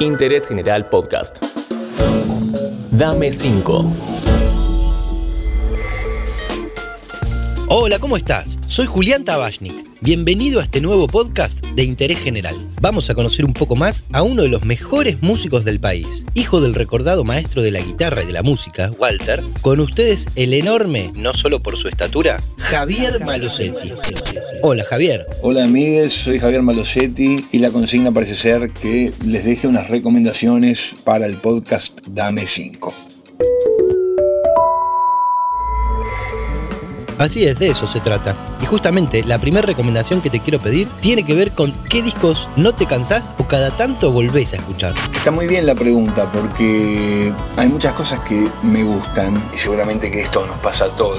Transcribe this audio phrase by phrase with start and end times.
[0.00, 1.38] Interés General Podcast.
[2.90, 3.92] Dame 5.
[7.68, 8.58] Hola, ¿cómo estás?
[8.66, 9.95] Soy Julián Tabachnik.
[10.06, 12.54] Bienvenido a este nuevo podcast de Interés General.
[12.80, 16.24] Vamos a conocer un poco más a uno de los mejores músicos del país.
[16.34, 20.54] Hijo del recordado maestro de la guitarra y de la música, Walter, con ustedes el
[20.54, 23.94] enorme, no solo por su estatura, Javier Malosetti.
[24.62, 25.26] Hola Javier.
[25.42, 30.94] Hola amigues, soy Javier Malosetti y la consigna parece ser que les deje unas recomendaciones
[31.02, 33.05] para el podcast Dame 5.
[37.18, 38.36] Así es, de eso se trata.
[38.60, 42.48] Y justamente la primera recomendación que te quiero pedir tiene que ver con qué discos
[42.56, 44.94] no te cansás o cada tanto volvés a escuchar.
[45.14, 50.20] Está muy bien la pregunta porque hay muchas cosas que me gustan y seguramente que
[50.20, 51.16] esto nos pasa a todos,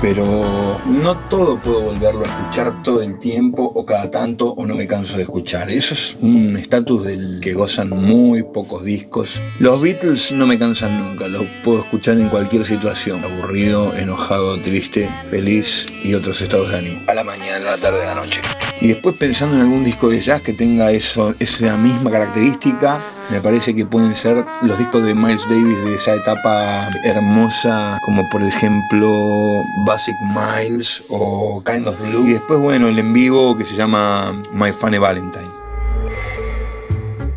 [0.00, 4.74] pero no todo puedo volverlo a escuchar todo el tiempo o cada tanto o no
[4.74, 5.70] me canso de escuchar.
[5.70, 9.40] Eso es un estatus del que gozan muy pocos discos.
[9.60, 15.08] Los Beatles no me cansan nunca, los puedo escuchar en cualquier situación, aburrido, enojado, triste,
[15.30, 18.40] feliz y otros estados de ánimo, a la mañana, a la tarde, a la noche.
[18.82, 22.98] Y después pensando en algún disco de jazz que tenga eso, esa misma característica,
[23.30, 28.26] me parece que pueden ser los discos de Miles Davis de esa etapa hermosa, como
[28.30, 32.26] por ejemplo Basic Miles o Kind of Blue.
[32.26, 35.50] Y después, bueno, el en vivo que se llama My Funny Valentine.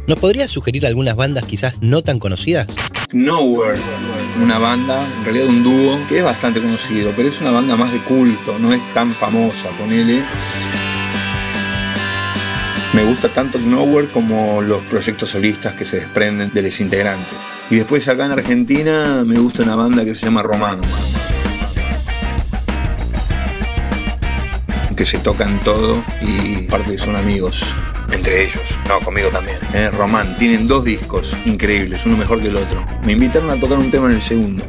[0.07, 2.67] ¿Nos podrías sugerir algunas bandas quizás no tan conocidas?
[3.11, 3.81] Nowhere,
[4.41, 7.91] una banda, en realidad un dúo, que es bastante conocido, pero es una banda más
[7.91, 10.25] de culto, no es tan famosa, ponele.
[12.93, 17.33] Me gusta tanto Nowhere como los proyectos solistas que se desprenden de los integrantes.
[17.69, 20.79] Y después acá en Argentina me gusta una banda que se llama Román.
[24.95, 27.75] Que se tocan todo y parte son amigos
[28.13, 29.57] entre ellos, no, conmigo también.
[29.73, 32.85] Eh, Román, tienen dos discos increíbles, uno mejor que el otro.
[33.03, 34.63] Me invitaron a tocar un tema en el segundo.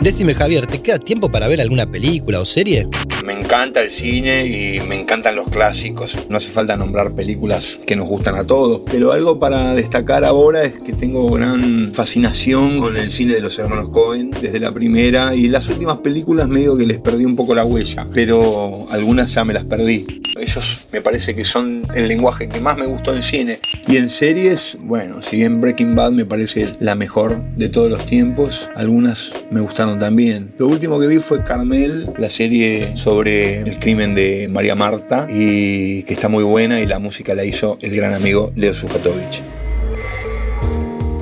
[0.00, 2.88] Decime Javier, ¿te queda tiempo para ver alguna película o serie?
[3.24, 6.18] Me encanta el cine y me encantan los clásicos.
[6.28, 10.64] No hace falta nombrar películas que nos gustan a todos, pero algo para destacar ahora
[10.64, 15.36] es que tengo gran fascinación con el cine de los hermanos Cohen desde la primera
[15.36, 19.44] y las últimas películas medio que les perdí un poco la huella, pero algunas ya
[19.44, 20.04] me las perdí.
[20.36, 23.60] Ellos me parece que son el lenguaje que más me gustó en cine.
[23.86, 28.04] Y en series, bueno, si bien Breaking Bad me parece la mejor de todos los
[28.06, 30.52] tiempos, algunas me gustaron también.
[30.58, 36.02] Lo último que vi fue Carmel, la serie sobre el crimen de María Marta, y
[36.02, 39.42] que está muy buena y la música la hizo el gran amigo Leo Sujatovich.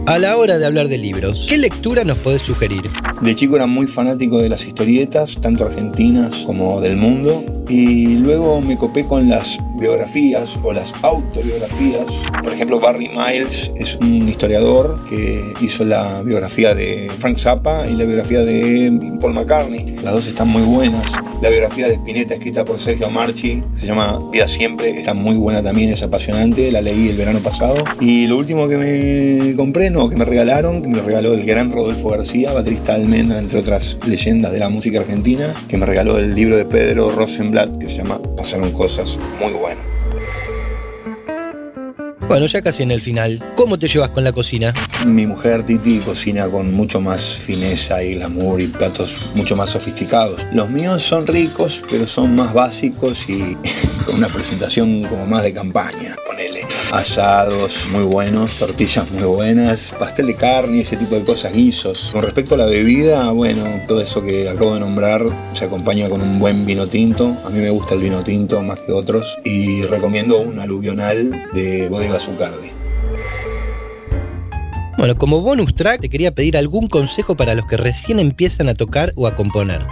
[0.06, 2.90] A la hora de hablar de libros, ¿qué lectura nos podés sugerir?
[3.20, 8.60] De chico era muy fanático de las historietas, tanto argentinas como del mundo, y luego
[8.60, 12.06] me copé con las biografías o las autobiografías.
[12.42, 17.94] Por ejemplo, Barry Miles es un historiador que hizo la biografía de Frank Zappa y
[17.94, 19.96] la biografía de Paul McCartney.
[20.02, 21.12] Las dos están muy buenas.
[21.42, 25.60] La biografía de Spinetta, escrita por Sergio Marchi, se llama Vida Siempre, está muy buena
[25.60, 26.70] también, es apasionante.
[26.70, 27.82] La leí el verano pasado.
[27.98, 31.72] Y lo último que me compré, no, que me regalaron, que me regaló el gran
[31.72, 36.32] Rodolfo García, baterista almendra, entre otras leyendas de la música argentina, que me regaló el
[36.32, 39.80] libro de Pedro Rosenblatt, que se llama Pasaron Cosas, muy bueno.
[42.32, 44.72] Bueno, ya casi en el final, ¿cómo te llevas con la cocina?
[45.04, 50.46] Mi mujer Titi cocina con mucho más fineza y glamour y platos mucho más sofisticados.
[50.50, 53.54] Los míos son ricos, pero son más básicos y
[54.06, 56.16] con una presentación como más de campaña.
[56.26, 62.10] Ponele asados muy buenos, tortillas muy buenas, pastel de carne, ese tipo de cosas, guisos.
[62.12, 65.22] Con respecto a la bebida, bueno, todo eso que acabo de nombrar
[65.52, 67.36] se acompaña con un buen vino tinto.
[67.44, 71.90] A mí me gusta el vino tinto más que otros y recomiendo un aluvional de
[71.90, 72.70] bodega Zucardi.
[74.98, 78.74] Bueno, como bonus track te quería pedir algún consejo para los que recién empiezan a
[78.74, 79.86] tocar o a componer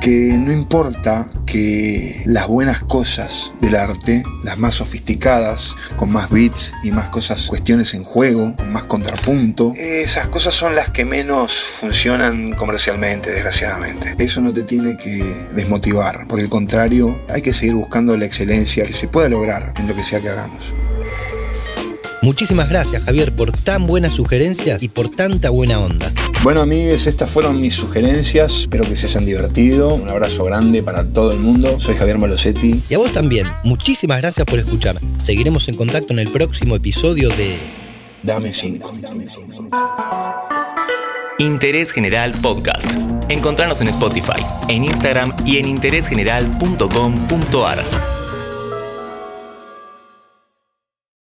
[0.00, 6.72] que no importa que las buenas cosas del arte, las más sofisticadas, con más beats
[6.82, 12.54] y más cosas, cuestiones en juego, más contrapunto, esas cosas son las que menos funcionan
[12.54, 14.14] comercialmente, desgraciadamente.
[14.18, 15.22] Eso no te tiene que
[15.54, 19.86] desmotivar, por el contrario, hay que seguir buscando la excelencia que se pueda lograr en
[19.86, 20.72] lo que sea que hagamos.
[22.30, 26.12] Muchísimas gracias Javier por tan buenas sugerencias y por tanta buena onda.
[26.44, 31.08] Bueno amigos, estas fueron mis sugerencias, espero que se hayan divertido, un abrazo grande para
[31.08, 32.84] todo el mundo, soy Javier Malosetti.
[32.88, 35.00] Y a vos también, muchísimas gracias por escuchar.
[35.20, 37.56] Seguiremos en contacto en el próximo episodio de
[38.22, 38.94] Dame 5.
[41.40, 42.86] Interés General Podcast.
[43.28, 48.19] Encontrarnos en Spotify, en Instagram y en interésgeneral.com.ar.